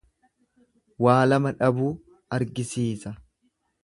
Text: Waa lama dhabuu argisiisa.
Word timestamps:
Waa 1.07 1.17
lama 1.33 1.51
dhabuu 1.59 1.89
argisiisa. 2.39 3.13